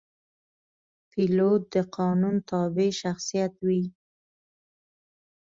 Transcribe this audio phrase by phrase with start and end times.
[1.09, 3.83] پیلوټ د قانون تابع شخصیت وي.